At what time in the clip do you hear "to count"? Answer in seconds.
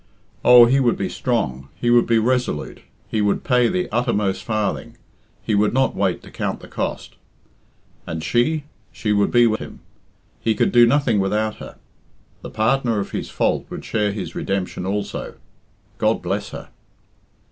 6.23-6.59